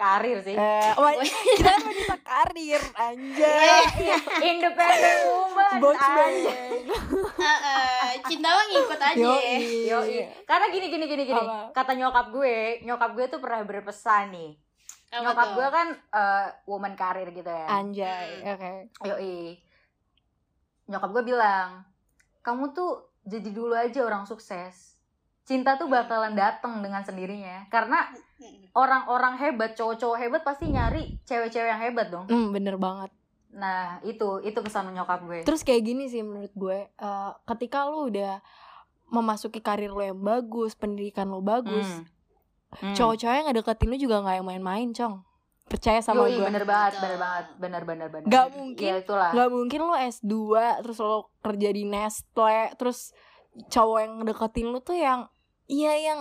Karir 0.00 0.40
sih. 0.40 0.56
Eh, 0.56 0.92
wah, 0.96 1.12
kita 1.56 1.72
wanita 1.76 2.16
karir 2.24 2.80
Anjay 2.96 3.80
Independent 4.56 5.20
woman. 5.28 5.76
Bos 5.76 6.00
anjay. 6.00 6.40
banget 6.40 8.20
cinta 8.24 8.48
mah 8.48 8.64
ngikut 8.64 9.00
aja. 9.00 9.20
Yoi. 9.20 9.56
Yoi. 9.92 10.16
Karena 10.48 10.66
gini 10.72 10.86
gini 10.88 11.04
gini 11.04 11.22
gini. 11.28 11.44
Apa? 11.44 11.76
Kata 11.76 11.92
nyokap 11.92 12.32
gue, 12.32 12.80
nyokap 12.84 13.10
gue 13.12 13.26
tuh 13.28 13.40
pernah 13.44 13.60
berpesan 13.64 14.32
nih. 14.32 14.50
Apa 15.10 15.22
nyokap 15.26 15.42
tuh? 15.44 15.54
gue 15.54 15.68
kan 15.68 15.88
eh, 15.92 16.46
woman 16.64 16.94
karir 16.94 17.28
gitu 17.28 17.46
ya. 17.46 17.66
Anjay. 17.66 18.28
Oke 18.46 18.70
Yoi. 19.04 19.58
Nyokap 20.86 21.10
gue 21.12 21.24
bilang, 21.24 21.82
kamu 22.40 22.70
tuh 22.70 22.90
jadi 23.22 23.48
dulu 23.48 23.74
aja 23.74 24.00
orang 24.00 24.24
sukses. 24.24 24.94
Cinta 25.42 25.74
tuh 25.74 25.86
bakalan 25.86 26.32
datang 26.32 26.78
dengan 26.78 27.02
sendirinya. 27.02 27.66
Karena 27.68 28.06
Mm. 28.40 28.72
orang-orang 28.72 29.36
hebat, 29.36 29.76
cowok-cowok 29.76 30.16
hebat 30.16 30.40
pasti 30.40 30.64
nyari 30.66 31.20
cewek-cewek 31.22 31.68
yang 31.68 31.82
hebat 31.82 32.08
dong. 32.08 32.24
Hmm, 32.24 32.48
bener 32.50 32.74
banget 32.74 33.12
Nah, 33.50 34.00
itu 34.00 34.40
itu 34.40 34.56
pesan 34.56 34.88
nyokap 34.90 35.20
gue. 35.22 35.42
Terus 35.42 35.60
kayak 35.60 35.84
gini 35.84 36.06
sih 36.06 36.22
menurut 36.22 36.48
gue 36.50 36.88
eh, 36.88 37.30
Ketika 37.44 37.84
lu 37.84 38.08
udah 38.08 38.40
memasuki 39.08 39.58
karir 39.58 39.90
lo 39.90 40.00
yang 40.00 40.16
bagus 40.16 40.72
Pendidikan 40.72 41.28
lo 41.28 41.42
bagus 41.42 41.84
Hmm. 41.84 42.06
Hmm. 42.72 42.94
Cowok-cowok 42.94 43.34
yang 43.34 43.46
ngedeketin 43.46 43.88
lu 43.88 43.96
juga 43.98 44.16
gak 44.20 44.34
yang 44.36 44.46
main-main 44.46 44.88
Cong 44.90 45.26
Percaya 45.66 45.98
sama 45.98 46.26
gue 46.26 46.38
bener 46.40 46.62
banget, 46.62 46.98
bener 46.98 47.14
banget, 47.16 47.46
bener 47.56 47.82
bener 47.84 48.08
bener. 48.08 48.26
Gak 48.26 48.46
mungkin. 48.52 48.86
Ya 48.86 48.96
itulah. 48.98 49.30
Gak 49.30 49.48
mungkin 49.48 49.80
lo 49.80 49.94
S2 49.94 50.34
Terus 50.80 50.98
lo 50.98 51.14
kerja 51.38 51.68
di 51.68 51.82
Nestle 51.84 52.74
Terus 52.74 53.14
cowok 53.68 53.98
yang 54.00 54.12
ngedeketin 54.18 54.66
lu 54.66 54.78
tuh 54.78 54.94
yang 54.94 55.26
Iya 55.66 55.94
yang 55.96 56.20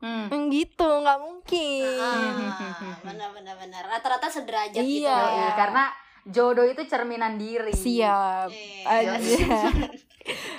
Hmm. 0.00 0.28
yang 0.28 0.48
gitu 0.48 0.80
Gak 0.80 1.18
mungkin 1.18 1.92
Ah, 1.92 2.56
benar 3.02 3.28
benar 3.32 3.56
benar. 3.58 3.82
Rata-rata 3.86 4.28
sederajat 4.28 4.80
gitu. 4.80 5.04
Iya. 5.04 5.12
Yoi, 5.14 5.36
ya. 5.38 5.48
karena 5.54 5.84
jodoh 6.22 6.64
itu 6.64 6.80
cerminan 6.84 7.36
diri. 7.36 7.68
Siap 7.70 8.48
Eh, 8.48 8.84
aja 8.86 9.16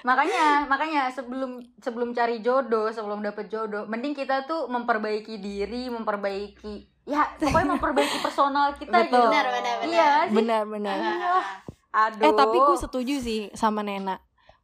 makanya 0.01 0.65
makanya 0.65 1.13
sebelum 1.13 1.61
sebelum 1.77 2.11
cari 2.11 2.41
jodoh 2.41 2.89
sebelum 2.89 3.21
dapet 3.21 3.47
jodoh 3.47 3.85
mending 3.85 4.17
kita 4.17 4.49
tuh 4.49 4.65
memperbaiki 4.65 5.37
diri 5.37 5.87
memperbaiki 5.89 7.05
ya 7.05 7.25
pokoknya 7.37 7.77
memperbaiki 7.77 8.17
personal 8.21 8.73
kita 8.77 9.05
Betul. 9.05 9.09
gitu 9.09 9.29
Benar, 9.29 9.45
benar, 9.49 9.75
benar. 9.81 9.89
iya 9.89 10.09
sih 10.25 10.35
Benar-benar 10.35 10.97
Ah, 11.91 12.07
aduh 12.07 12.23
Eh 12.23 12.33
tapi 12.33 12.55
gue 12.55 12.77
setuju 12.79 13.19
sih 13.19 13.39
sama 13.51 13.83
Nena. 13.83 14.15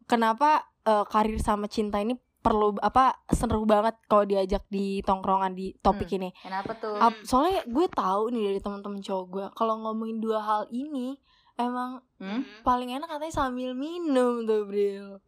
Kenapa 0.08 0.64
eh, 0.88 1.04
karir 1.12 1.36
sama 1.44 1.68
cinta 1.68 2.00
ini 2.00 2.16
perlu 2.40 2.80
apa 2.80 3.20
seru 3.28 3.68
banget 3.68 4.00
kalau 4.08 4.24
diajak 4.24 4.64
di 4.72 5.04
tongkrongan 5.04 5.52
di 5.52 5.76
topik 5.84 6.08
ini. 6.16 6.32
kenapa 6.40 6.80
tuh 6.80 6.96
soalnya 7.28 7.60
gue 7.68 7.88
tahu 7.92 8.32
nih 8.32 8.44
dari 8.56 8.60
teman-teman 8.64 9.04
cowok 9.04 9.26
gue 9.28 9.46
kalau 9.52 9.76
ngomongin 9.84 10.24
dua 10.24 10.40
hal 10.40 10.64
ini 10.72 11.20
emang 11.58 12.00
Hmm? 12.18 12.42
paling 12.62 12.90
enak 12.90 13.06
katanya 13.08 13.30
sambil 13.32 13.74
minum 13.74 14.42
tuh 14.42 14.66
Bril. 14.66 15.22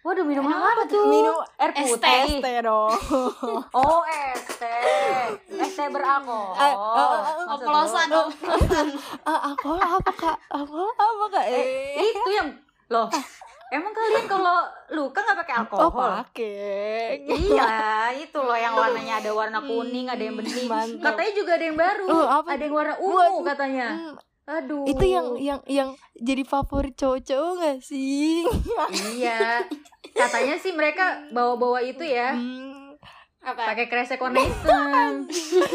waduh 0.00 0.24
minum 0.24 0.42
apa 0.42 0.82
tuh 0.84 1.06
Minum 1.06 1.38
air 1.54 1.70
putih 1.70 2.00
teh. 2.00 2.22
Es 2.24 2.34
teh 2.36 2.56
dong. 2.60 2.90
oh 3.78 4.00
es 4.02 4.42
teh 4.56 5.38
es 5.52 5.70
teh 5.70 5.86
beralkohol 5.86 6.56
Eh, 6.56 6.74
lu? 6.74 7.06
Oplosan, 7.48 8.08
oplosan. 8.10 8.86
Aku 9.22 9.70
apa 9.72 10.10
kak? 10.10 10.36
Aku 10.48 10.82
apa 10.90 11.24
kak? 11.30 11.44
eh, 11.46 11.94
itu 12.00 12.30
yang 12.32 12.48
loh 12.88 13.06
emang 13.70 13.94
kalian 13.94 14.26
kalau 14.26 14.66
luka 14.90 15.22
nggak 15.22 15.38
pakai 15.38 15.54
Oh 15.54 15.62
alkohol 15.62 16.10
pakai. 16.26 17.22
Iya, 17.22 17.70
itu 18.18 18.38
loh 18.40 18.58
yang 18.58 18.74
warnanya 18.74 19.22
ada 19.22 19.30
warna 19.30 19.62
kuning, 19.62 20.10
ada 20.10 20.18
yang 20.18 20.34
bening. 20.34 20.66
Katanya 20.98 21.32
juga 21.32 21.54
ada 21.54 21.64
yang 21.64 21.78
baru. 21.78 22.06
Oh, 22.08 22.26
apa? 22.26 22.48
Ada 22.50 22.62
yang 22.66 22.74
warna 22.74 22.94
ungu 22.98 23.46
katanya. 23.46 23.88
Aduh. 24.50 24.82
itu 24.82 25.04
yang 25.06 25.26
yang 25.38 25.60
yang 25.70 25.90
jadi 26.18 26.42
favorit 26.42 26.98
cowok-cowok 26.98 27.52
gak 27.62 27.78
sih? 27.86 28.42
Iya. 29.14 29.62
Katanya 30.10 30.58
sih 30.58 30.74
mereka 30.74 31.30
bawa-bawa 31.30 31.78
itu 31.86 32.02
ya. 32.02 32.34
Hmm. 32.34 32.98
Apa? 33.40 33.72
Pakai 33.72 33.88
kresek 33.88 34.20
warna 34.20 34.44
hitam. 34.44 35.24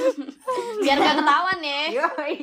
Biar 0.85 0.97
gak 1.01 1.17
ketahuan 1.17 1.59
ya. 1.65 1.83
Yoi. 1.97 2.33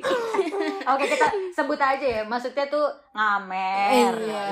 Oke, 0.83 1.05
kita 1.07 1.27
sebut 1.55 1.79
aja 1.79 2.03
ya. 2.03 2.23
Maksudnya 2.27 2.67
tuh 2.67 2.91
ngamer. 3.15 4.19
Iya. 4.19 4.51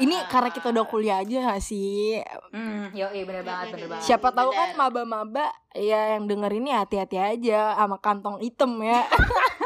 Ini 0.00 0.16
karena 0.32 0.48
kita 0.48 0.72
udah 0.72 0.86
kuliah 0.88 1.20
aja 1.20 1.52
gak 1.52 1.60
sih? 1.60 2.16
Hmm, 2.48 2.96
yoi 2.96 3.28
bener 3.28 3.44
banget, 3.44 3.76
bener 3.76 3.92
banget. 3.92 4.08
Siapa 4.08 4.32
tahu 4.32 4.56
kan 4.56 4.72
maba-maba 4.80 5.52
ya 5.76 6.16
yang 6.16 6.24
denger 6.24 6.64
ini 6.64 6.72
hati-hati 6.72 7.20
aja 7.20 7.76
sama 7.76 8.00
kantong 8.00 8.40
hitam 8.40 8.72
ya. 8.80 9.04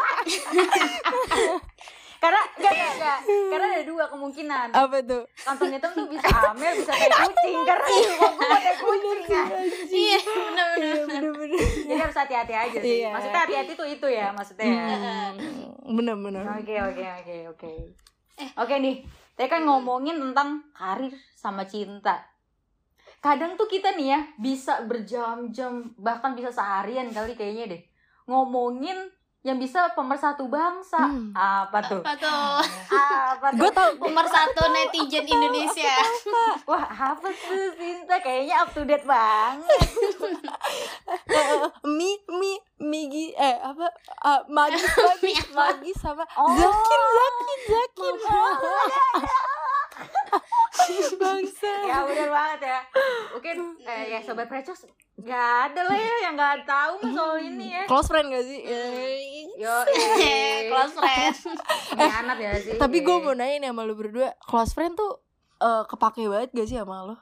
Karena 2.20 2.36
enggak, 2.52 2.72
enggak, 2.76 2.90
enggak. 3.00 3.18
Karena 3.24 3.66
ada 3.72 3.84
dua 3.88 4.04
kemungkinan. 4.12 4.66
Apa 4.76 4.96
tuh? 5.00 5.24
Kantong 5.40 5.72
hitam 5.72 5.90
tuh 5.96 6.04
bisa 6.04 6.28
amer, 6.52 6.72
bisa 6.76 6.92
kayak 6.92 7.16
kucing. 7.16 7.56
Karena 7.64 7.86
rumah 7.88 8.30
gue 8.36 8.50
ada 8.52 8.72
kucing. 8.76 9.20
kan. 9.24 9.46
Iya, 9.88 10.18
benar 10.20 10.68
benar. 10.76 11.22
Iya. 11.48 11.64
Jadi 11.88 11.94
harus 11.96 12.16
hati-hati 12.20 12.52
aja 12.52 12.78
sih. 12.84 12.94
Iya. 13.00 13.10
Maksudnya 13.16 13.40
hati-hati 13.40 13.72
tuh 13.72 13.88
itu 13.88 14.06
ya, 14.12 14.26
maksudnya. 14.36 14.68
ya. 14.68 14.84
Hmm, 15.32 15.96
Bener-bener. 15.96 16.44
Oke 16.60 16.76
oke 16.76 17.04
oke 17.24 17.36
oke. 17.56 17.72
Oke 18.56 18.74
nih, 18.76 19.00
tadi 19.32 19.48
kan 19.48 19.64
ngomongin 19.64 20.20
tentang 20.20 20.60
karir 20.76 21.16
sama 21.32 21.64
cinta. 21.64 22.20
Kadang 23.20 23.56
tuh 23.56 23.64
kita 23.64 23.96
nih 23.96 24.12
ya 24.12 24.20
bisa 24.36 24.84
berjam-jam 24.84 25.92
bahkan 25.96 26.32
bisa 26.32 26.48
seharian 26.48 27.08
kali 27.12 27.32
kayaknya 27.32 27.76
deh 27.76 27.82
ngomongin 28.24 28.96
yang 29.40 29.56
bisa 29.56 29.88
pemersatu 29.96 30.44
bangsa. 30.52 31.00
Hmm. 31.00 31.32
Apa 31.32 31.80
tuh? 31.80 32.04
Apa 32.04 32.12
tuh? 32.12 32.60
Apa 32.92 33.46
tuh? 33.48 33.56
Gue 33.56 33.70
tau 33.72 33.88
Nomor 33.96 34.26
satu 34.28 34.68
netizen 34.68 35.24
Indonesia. 35.24 35.96
Wah 36.68 36.84
apa 36.84 37.28
tuh 37.32 37.72
cinta 37.80 38.20
kayaknya 38.20 38.60
up 38.60 38.68
to 38.76 38.84
date 38.84 39.08
banget. 39.08 39.80
mi 41.96 42.20
mi 42.28 42.52
migi 42.80 43.32
eh 43.36 43.56
apa 43.60 43.88
ah, 44.24 44.40
magis 44.48 44.84
magis 44.84 45.46
magis 45.56 45.96
sama 46.00 46.24
Oh. 46.36 46.52
zakin 46.56 47.02
zakin 47.68 48.14
zakin 48.20 49.44
bangsa 51.20 51.72
ya 51.84 52.04
bener 52.04 52.28
banget 52.28 52.60
ya. 52.66 52.80
Mungkin 53.30 53.56
eh, 53.80 54.04
ya 54.08 54.18
sobat 54.20 54.46
precos 54.46 54.86
nggak 55.16 55.36
ada 55.66 55.80
lah 55.84 55.94
ya 55.94 56.14
yang 56.24 56.34
nggak 56.34 56.64
tahu 56.64 56.94
mah 56.98 57.12
soal 57.12 57.36
ini 57.36 57.66
ya. 57.70 57.84
close 57.84 58.08
friend 58.08 58.32
gak 58.32 58.40
sih 58.40 58.64
Yo, 59.54 59.74
Close 60.72 60.96
friend. 60.96 61.36
Pengkhianat 61.92 62.38
ya 62.38 62.52
sih. 62.56 62.74
tapi 62.74 63.00
gue 63.00 63.16
mau 63.18 63.34
nanya 63.34 63.56
nih 63.58 63.68
sama 63.68 63.84
lu 63.84 63.92
berdua 63.92 64.32
close 64.40 64.72
friend 64.72 64.96
tuh 64.96 65.20
eh, 65.58 65.84
kepake 65.84 66.24
banget 66.24 66.48
gak 66.54 66.64
sih 66.66 66.76
sama 66.76 67.04
lo? 67.04 67.16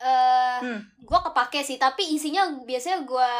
eh 0.00 0.58
Hmm. 0.58 0.80
gue 0.98 1.20
kepake 1.22 1.60
sih 1.60 1.76
tapi 1.76 2.02
isinya 2.10 2.42
biasanya 2.62 3.00
gue 3.02 3.32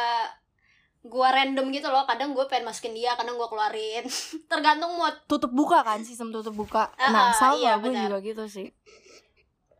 gue 1.01 1.27
random 1.27 1.65
gitu 1.69 1.87
loh 1.87 2.05
kadang 2.05 2.31
gue 2.31 2.45
pengen 2.45 2.67
masukin 2.67 2.93
dia 2.93 3.13
kadang 3.13 3.33
gue 3.33 3.45
keluarin 3.45 4.05
tergantung 4.51 4.93
mood 4.93 5.15
Tutup 5.25 5.49
buka 5.49 5.81
kan 5.81 6.01
sistem 6.01 6.29
tutup 6.29 6.53
buka. 6.53 6.93
Ah, 6.95 7.09
Nah 7.09 7.23
ah, 7.23 7.33
sama 7.33 7.55
iya, 7.55 7.73
gue 7.75 7.89
juga 7.89 8.17
gitu 8.19 8.43
sih. 8.45 8.69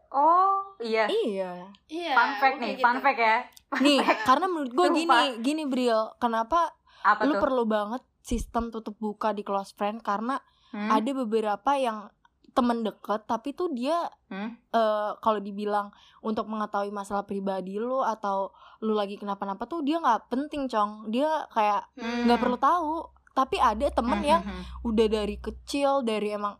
Oh, 0.09 0.75
iya. 0.77 1.07
Iya. 1.07 1.71
iya 1.87 2.13
Fun 2.13 2.31
fact 2.35 2.57
nih, 2.57 2.73
fun 2.77 2.97
gitu. 2.97 3.03
fact 3.03 3.19
ya. 3.19 3.37
Nih 3.79 3.97
karena 4.25 4.45
menurut 4.45 4.71
gue 4.71 4.87
gini 4.91 5.07
gini 5.39 5.63
Bril, 5.63 6.11
kenapa 6.17 6.75
Apa 7.01 7.23
lu 7.23 7.33
tuh? 7.33 7.41
perlu 7.41 7.63
banget 7.63 8.03
sistem 8.19 8.67
tutup 8.69 8.97
buka 8.97 9.31
di 9.31 9.41
close 9.41 9.71
friend 9.71 10.01
karena 10.01 10.41
Hmm? 10.71 10.87
ada 10.87 11.11
beberapa 11.13 11.75
yang 11.75 12.07
temen 12.51 12.81
deket 12.81 13.23
tapi 13.25 13.51
tuh 13.51 13.71
dia 13.71 14.07
Hmm? 14.27 14.55
eh, 14.71 15.11
kalau 15.19 15.39
dibilang 15.39 15.91
untuk 16.19 16.47
mengetahui 16.47 16.87
masalah 16.89 17.23
pribadi 17.23 17.75
lu 17.75 17.99
atau 17.99 18.51
lu 18.79 18.91
lagi 18.91 19.15
kenapa-napa 19.15 19.65
tuh 19.65 19.81
dia 19.81 19.97
nggak 19.97 20.27
penting 20.27 20.65
cong 20.65 21.07
dia 21.07 21.27
kayak 21.49 21.83
Hmm. 21.93 22.25
nggak 22.25 22.39
perlu 22.39 22.55
tahu 22.55 22.93
tapi 23.31 23.55
ada 23.55 23.87
temen 23.87 24.19
Hmm, 24.19 24.27
yang 24.27 24.41
hmm, 24.43 24.51
hmm. 24.51 24.65
udah 24.85 25.07
dari 25.07 25.35
kecil 25.35 26.01
dari 26.01 26.31
emang 26.31 26.55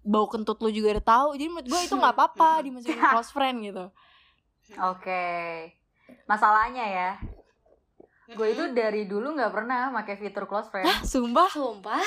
bau 0.00 0.26
kentut 0.26 0.58
lu 0.58 0.68
juga 0.68 0.96
udah 0.96 1.06
tahu 1.06 1.28
jadi 1.34 1.48
menurut 1.48 1.68
gue 1.68 1.80
itu 1.82 1.94
nggak 1.94 2.12
apa-apa 2.12 2.50
dimasukin 2.60 2.98
close 2.98 3.30
friend 3.30 3.58
gitu 3.62 3.86
Oke. 4.72 5.68
Masalahnya 6.24 6.84
ya, 6.86 7.10
gue 8.26 8.46
itu 8.48 8.64
dari 8.72 9.04
dulu 9.04 9.36
nggak 9.36 9.52
pernah 9.52 9.92
pakai 9.92 10.16
fitur 10.16 10.46
close 10.46 10.70
friend. 10.70 10.88
Hah, 10.88 11.04
sumpah 11.04 11.48
sumpah 11.50 12.00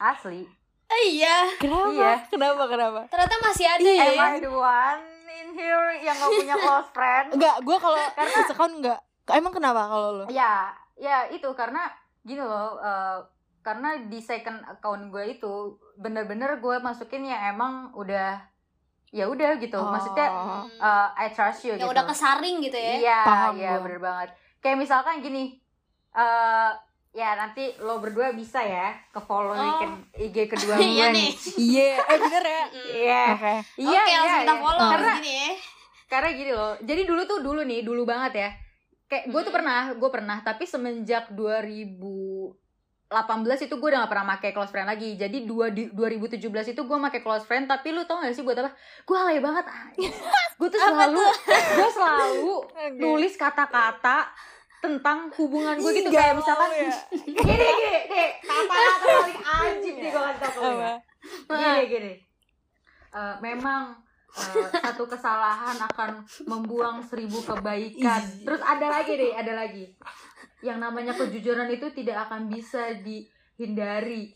Asli. 0.00 0.48
Eh, 0.90 1.02
iya 1.14 1.46
kenapa 1.56 1.88
Iya. 1.88 2.12
kenapa 2.26 2.62
kenapa 2.66 3.00
ternyata 3.06 3.36
masih 3.40 3.64
ada 3.64 3.80
Iya. 3.80 4.04
ya 4.04 4.10
Am 4.12 4.26
I 4.28 4.38
the 4.38 4.50
one 4.50 5.02
in 5.32 5.48
here 5.52 5.88
yang 5.96 6.14
gak 6.14 6.30
punya 6.34 6.56
close 6.56 6.90
friend? 6.90 7.26
enggak 7.32 7.56
gue 7.60 7.76
kalau 7.76 7.98
sesekon 8.36 8.72
enggak 8.78 8.98
emang 9.28 9.50
kenapa 9.50 9.86
kalau 9.86 10.08
lu 10.12 10.24
Ya, 10.28 10.68
ya 10.96 11.24
itu 11.26 11.46
karena 11.52 11.86
gini 12.20 12.38
loh, 12.38 12.76
eh, 12.76 13.18
karena 13.60 14.02
di 14.02 14.18
second 14.18 14.60
account 14.66 15.08
gue 15.08 15.24
itu 15.30 15.52
bener-bener 15.96 16.58
gue 16.58 16.76
masukin 16.78 17.22
yang 17.22 17.54
emang 17.54 17.94
udah 17.94 18.42
ya 19.08 19.24
udah 19.24 19.56
gitu. 19.56 19.76
Maksudnya 19.76 20.26
Oh. 20.26 20.66
eh, 20.66 21.08
I 21.16 21.30
trust 21.30 21.64
you 21.64 21.72
yang 21.72 21.80
gitu. 21.80 21.92
udah 21.92 22.04
kesaring 22.04 22.58
gitu 22.60 22.74
ya 22.74 22.94
Iya, 22.98 23.18
Paham 23.22 23.52
iya 23.54 23.78
bener 23.78 23.98
banget. 23.98 24.28
Kayak 24.58 24.78
misalkan 24.78 25.18
gini, 25.18 25.56
eh 26.12 26.70
ya 27.10 27.34
nanti 27.34 27.74
lo 27.76 27.98
berdua 27.98 28.30
bisa 28.30 28.60
ya 28.60 28.94
ke 29.06 29.18
follow 29.18 29.50
Oh. 29.50 29.98
IG 30.14 30.46
kedua 30.46 30.78
gue 30.78 30.86
iya 30.86 31.10
nih. 31.10 31.30
iya 31.58 31.98
eh 31.98 32.16
bener 32.16 32.42
ya 32.42 32.62
Mm-mm. 32.64 32.86
Iya, 32.92 33.22
oke 33.28 33.50
iya, 33.76 33.90
Oke, 33.90 33.98
iya, 34.06 34.16
langsung 34.16 34.40
kita 34.40 34.54
iya. 34.54 34.62
follow 34.62 34.86
Karena 34.88 35.12
gini 35.16 35.32
ya. 35.32 35.50
karena 36.06 36.28
gini 36.32 36.50
loh. 36.50 36.72
Jadi 36.80 37.02
dulu 37.04 37.22
tuh 37.24 37.38
dulu 37.40 37.60
nih, 37.62 37.80
dulu 37.80 38.02
banget 38.02 38.32
ya. 38.36 38.50
Kayak 39.06 39.24
gue 39.26 39.40
tuh 39.42 39.50
pernah, 39.50 39.90
gue 39.90 40.06
pernah, 40.08 40.38
tapi 40.38 40.62
semenjak 40.64 41.30
2018 41.30 42.54
itu 43.60 43.74
gue 43.76 43.88
udah 43.88 44.00
gak 44.00 44.10
pernah 44.10 44.26
pakai 44.28 44.50
close 44.50 44.70
friend 44.70 44.86
lagi. 44.86 45.14
Jadi 45.14 45.42
dua 45.42 45.66
di 45.68 45.86
2017 45.88 46.38
itu 46.68 46.80
gue 46.80 46.96
pakai 47.00 47.20
close 47.20 47.42
friend, 47.42 47.66
tapi 47.66 47.90
lu 47.90 48.02
tau 48.04 48.18
gak 48.18 48.30
sih 48.32 48.42
buat 48.42 48.54
apa? 48.56 48.70
Gue 49.02 49.16
alay 49.16 49.38
banget. 49.38 49.66
gue 50.58 50.68
tuh 50.68 50.78
selalu, 50.80 51.22
gue 51.48 51.90
selalu 51.90 52.54
nulis 53.02 53.34
kata-kata 53.34 54.30
tentang 54.80 55.28
hubungan 55.36 55.76
gue 55.76 55.92
gitu. 55.92 56.08
Kayak 56.08 56.40
misalkan 56.40 56.70
ya. 56.72 56.90
gini 57.12 57.36
gini 57.36 57.88
nih 58.08 58.28
kata-kata 58.40 59.06
paling 59.20 59.40
anjing 59.44 59.96
nih 60.00 60.10
gue 60.10 60.22
kasih 60.40 60.60
tau 60.60 60.72
ya. 60.80 60.94
Gini 61.46 61.82
gini. 61.86 62.12
Eh, 63.10 63.34
memang 63.44 63.92
eh, 64.32 64.66
satu 64.72 65.04
kesalahan 65.04 65.76
akan 65.84 66.24
membuang 66.48 67.04
seribu 67.04 67.44
kebaikan. 67.44 68.22
Terus 68.42 68.62
ada 68.64 68.86
lagi 68.88 69.12
deh 69.20 69.32
ada 69.36 69.52
lagi. 69.52 69.84
Yang 70.64 70.78
namanya 70.80 71.12
kejujuran 71.12 71.68
itu 71.68 71.92
tidak 71.92 72.28
akan 72.28 72.48
bisa 72.48 72.96
dihindari. 73.04 74.32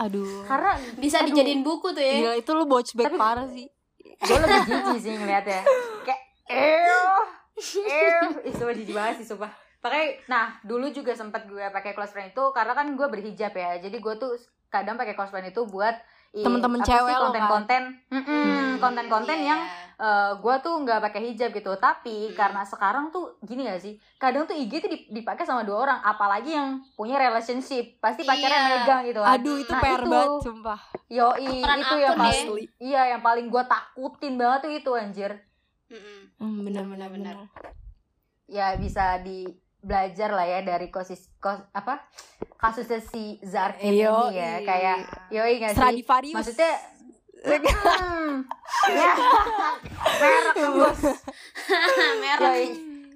Aduh. 0.00 0.48
Karena 0.48 0.74
Bisa 0.96 1.20
Aduh. 1.20 1.30
dijadiin 1.30 1.60
buku 1.60 1.92
tuh 1.92 2.02
ya. 2.02 2.14
Gila 2.24 2.34
itu 2.40 2.50
lu 2.56 2.64
botchback 2.64 3.12
Tapi- 3.12 3.20
parah 3.20 3.46
sih. 3.52 3.68
gue 4.14 4.38
lebih 4.40 4.60
jijik 4.64 4.98
sih 5.04 5.12
ngeliatnya. 5.20 5.60
Kayak 6.06 6.20
ew 6.48 7.04
ew. 7.84 8.24
Itu 8.48 8.62
jijik 8.64 8.94
banget 8.94 9.20
sih 9.20 9.28
sumpah 9.28 9.63
pakai 9.84 10.24
nah 10.24 10.56
dulu 10.64 10.88
juga 10.88 11.12
sempat 11.12 11.44
gue 11.44 11.60
pakai 11.68 11.92
close 11.92 12.08
friend 12.10 12.32
itu 12.32 12.44
karena 12.50 12.72
kan 12.72 12.88
gue 12.90 13.04
berhijab 13.04 13.52
ya 13.52 13.76
jadi 13.76 13.92
gue 13.92 14.14
tuh 14.16 14.32
kadang 14.66 14.96
pakai 14.96 15.12
close 15.12 15.28
friend 15.28 15.52
itu 15.52 15.68
buat 15.68 15.92
Temen-temen 16.34 16.82
cewek 16.82 17.14
kan? 17.14 17.22
konten-konten 17.22 17.82
Hmm, 18.10 18.82
konten-konten 18.82 19.38
iya. 19.38 19.54
yang 19.54 19.60
eh 19.94 20.32
gue 20.34 20.54
tuh 20.58 20.82
nggak 20.82 20.98
pakai 21.00 21.30
hijab 21.30 21.54
gitu 21.54 21.70
tapi 21.78 22.26
Hmm. 22.26 22.34
karena 22.34 22.66
sekarang 22.66 23.14
tuh 23.14 23.38
gini 23.38 23.62
gak 23.62 23.78
sih 23.78 23.94
kadang 24.18 24.42
tuh 24.42 24.50
IG 24.52 24.82
tuh 24.82 24.90
dip- 24.90 25.10
dipakai 25.12 25.46
sama 25.46 25.62
dua 25.62 25.78
orang 25.80 25.98
apalagi 26.02 26.50
yang 26.50 26.82
punya 26.98 27.22
relationship 27.22 28.02
pasti 28.02 28.26
pacarnya 28.26 28.58
Iya. 28.58 28.70
megang 28.74 29.00
gitu 29.06 29.20
kan 29.22 29.38
aduh 29.38 29.56
itu 29.56 29.70
Nah, 29.70 29.82
banget 30.02 30.30
sumpah 30.42 30.80
yoi 31.06 31.62
Peran 31.62 31.78
itu 31.78 31.94
yang 31.94 32.10
ya. 32.10 32.18
paling 32.18 32.48
iya 32.80 33.02
yang 33.14 33.22
paling 33.22 33.46
gue 33.46 33.62
takutin 33.64 34.34
banget 34.34 34.58
tuh 34.58 34.72
itu 34.72 34.90
anjir 34.90 35.32
hmm, 35.86 36.66
bener 36.66 36.82
Benar, 36.82 36.84
benar. 36.90 37.08
bener 37.14 37.36
ya 38.44 38.74
bisa 38.74 39.22
di 39.22 39.46
belajar 39.84 40.30
lah 40.30 40.42
ya 40.42 40.60
dari 40.60 40.88
kosis 40.88 41.28
kos 41.36 41.60
apa 41.70 42.00
kasusnya 42.56 42.98
si 42.98 43.36
Zarkin 43.40 43.92
ini 43.92 44.00
ya. 44.32 44.64
kayak 44.64 44.96
yoi 45.28 45.60
nggak 45.60 45.72
sih? 45.72 46.02
Maksudnya 46.32 46.72
Hmm. 47.44 48.40
ya. 48.88 49.12
Merek 50.16 50.56
bos 50.72 51.00
Merah. 52.18 52.54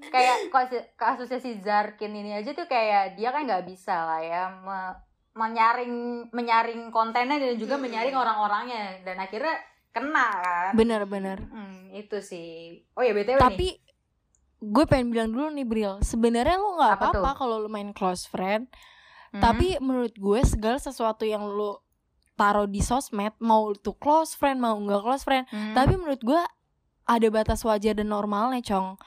Kayak 0.08 0.48
kasus- 0.48 0.88
kasusnya 0.94 1.38
si 1.38 1.56
Zarkin 1.58 2.12
ini 2.12 2.32
aja 2.32 2.52
tuh 2.52 2.64
kayak 2.64 3.12
dia 3.14 3.28
kan 3.28 3.44
nggak 3.44 3.64
bisa 3.64 3.92
lah 3.92 4.20
ya 4.20 4.42
me- 4.54 4.96
menyaring 5.34 5.92
menyaring 6.30 6.88
kontennya 6.88 7.36
dan 7.36 7.56
juga 7.56 7.74
Hmm. 7.74 7.84
menyaring 7.84 8.12
orang-orangnya. 8.14 9.00
Dan 9.02 9.16
akhirnya 9.16 9.56
kena 9.90 10.28
kan. 10.34 10.72
Bener 10.74 11.04
bener. 11.04 11.38
Hmm, 11.42 11.88
itu 11.90 12.20
sih. 12.20 12.84
Oh 12.92 13.00
ya 13.00 13.12
btw 13.12 13.32
nih 13.32 13.42
tapi 13.42 13.68
gue 14.58 14.84
pengen 14.84 15.08
bilang 15.08 15.30
dulu 15.30 15.48
nih 15.48 15.62
Bril 15.62 15.94
sebenarnya 16.00 16.56
lu 16.56 16.74
nggak 16.74 16.92
Apa 16.92 17.04
apa-apa 17.10 17.30
kalau 17.36 17.56
lu 17.58 17.68
main 17.68 17.90
close 17.90 18.24
friend 18.24 18.66
Mhm. 19.28 19.40
tapi 19.40 19.76
menurut 19.78 20.14
gue 20.14 20.40
segala 20.42 20.76
sesuatu 20.76 21.22
yang 21.22 21.44
lu 21.44 21.76
taruh 22.34 22.64
di 22.64 22.80
sosmed 22.80 23.36
mau 23.38 23.68
itu 23.68 23.92
close 23.92 24.32
friend 24.32 24.56
mau 24.56 24.74
nggak 24.74 24.98
close 25.00 25.22
friend 25.22 25.44
Hmm. 25.46 25.74
tapi 25.74 25.94
menurut 25.94 26.18
gue 26.18 26.42
ada 27.04 27.28
batas 27.28 27.60
wajar 27.62 27.92
dan 27.94 28.04
normalnya 28.06 28.60
cong. 28.62 29.00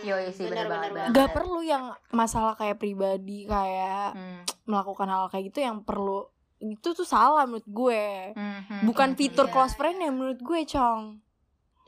Yoi 0.00 0.28
sih, 0.30 0.44
bener 0.46 0.68
banget, 0.68 0.92
bener. 0.92 1.08
nggak 1.08 1.28
perlu 1.32 1.60
yang 1.60 1.84
masalah 2.10 2.52
kayak 2.54 2.76
pribadi 2.76 3.44
kayak 3.44 4.12
Hmm. 4.12 4.40
melakukan 4.64 5.06
hal 5.06 5.24
kayak 5.26 5.48
gitu 5.48 5.62
yang 5.62 5.80
perlu 5.80 6.28
itu 6.58 6.88
tuh 6.90 7.04
salah 7.04 7.44
menurut 7.44 7.64
gue 7.64 8.04
Hmm, 8.34 8.84
bukan 8.84 9.10
hmm, 9.10 9.16
fitur 9.16 9.46
iya, 9.46 9.52
close 9.52 9.72
iya. 9.72 9.78
friend 9.78 9.98
ya 9.98 10.10
menurut 10.10 10.38
gue 10.38 10.60
cong 10.66 11.00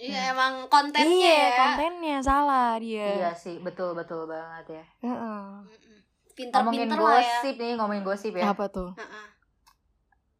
Iya 0.00 0.32
emang 0.32 0.64
kontennya 0.66 1.12
iya 1.12 1.36
ya. 1.36 1.52
kontennya 1.54 2.16
salah 2.20 2.80
dia 2.80 3.20
Iya 3.20 3.30
sih, 3.34 3.60
betul 3.60 3.92
betul 3.92 4.24
banget 4.24 4.80
ya. 4.80 4.84
Heeh. 5.04 5.40
Mm-mm. 5.60 5.96
Ngomongin 6.40 6.88
Pinter-pinter 6.88 6.96
lah 6.96 7.12
ya. 7.12 7.28
gosip 7.36 7.54
nih, 7.54 7.72
ngomongin 7.76 8.00
gosip 8.02 8.32
ya. 8.32 8.44
apa 8.48 8.64
tuh 8.66 8.90
Heeh. 8.96 9.26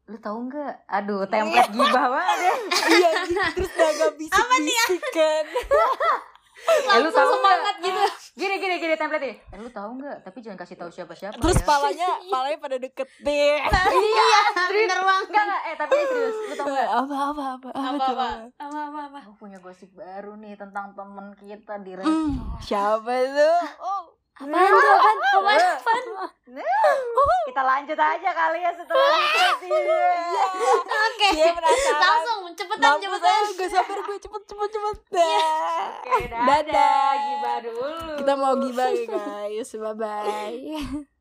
Lu 0.06 0.16
tahu 0.16 0.48
nggak? 0.48 0.74
Aduh, 0.88 1.22
template 1.24 1.70
gibah 1.70 2.06
banget 2.08 2.38
ya. 2.40 2.54
iya 2.88 3.10
terus 3.52 3.70
udah 3.70 3.88
agak 3.90 4.10
bisik-bisik 4.16 5.02
kan 5.12 5.44
Eh, 6.62 6.98
lu 6.98 7.08
tahu 7.08 7.28
semangat 7.30 7.74
nggak? 7.74 7.76
gitu. 7.82 8.02
Gini 8.36 8.54
gini 8.56 8.74
gini 8.76 8.94
template 8.94 9.22
nih. 9.22 9.36
Eh, 9.46 9.58
lu 9.58 9.70
tahu 9.70 9.90
nggak? 9.96 10.16
Tapi 10.22 10.38
jangan 10.40 10.58
kasih 10.58 10.76
tahu 10.76 10.90
siapa-siapa. 10.90 11.36
terus 11.36 11.56
ya. 11.56 11.64
palanya 11.64 12.10
palanya 12.24 12.58
pada 12.58 12.76
deket 12.76 13.08
deh 13.18 13.58
Iya, 14.10 14.30
Bener 14.66 15.00
banget. 15.00 15.26
Enggak 15.30 15.60
eh 15.62 15.74
tapi 15.76 15.94
serius, 15.98 16.36
lu 16.42 16.54
tahu 16.54 16.68
nggak? 16.68 16.88
apa 16.90 17.14
apa 17.26 17.44
apa 17.50 17.68
apa, 17.68 17.68
Apa 17.72 18.04
apa? 18.06 18.26
Apa 18.58 18.78
apa 18.84 19.00
apa. 19.06 19.18
Aku 19.22 19.32
punya 19.36 19.58
gosip 19.58 19.90
baru 19.92 20.34
nih 20.34 20.54
tentang 20.54 20.92
temen 20.92 21.26
kita 21.34 21.74
di 21.78 21.92
Hmm, 21.92 21.98
restoran. 21.98 22.60
siapa 22.60 23.14
tuh 23.30 23.58
oh 23.78 24.02
Apaan 24.40 24.72
tuh? 24.72 25.36
Apaan? 25.36 25.58
Apaan? 25.76 26.04
Apaan? 26.16 27.42
Kita 27.44 27.62
lanjut 27.62 27.98
aja 27.98 28.30
kali 28.30 28.58
ya 28.58 28.72
setelah 28.72 29.08
itu 29.20 29.48
sih. 29.60 29.70
Oke. 30.80 31.28
Dia 31.34 31.52
penasaran. 31.52 32.00
Langsung 32.00 32.40
cepetan 32.54 32.88
Mampus 32.90 33.04
cepetan. 33.04 33.42
gak 33.54 33.70
sabar 33.70 33.98
gue 34.00 34.16
cepet 34.18 34.42
cepet 34.44 34.68
cepet 34.70 34.96
dah. 35.14 35.84
Oke, 36.00 36.16
dadah, 36.26 36.46
Dadah. 36.62 37.12
gibah 37.18 37.56
dulu. 37.60 37.88
Kita 38.16 38.32
mau 38.34 38.54
gibah 38.56 38.88
ya 38.88 39.04
guys, 39.06 39.70
bye 39.74 39.94
bye. 39.94 41.19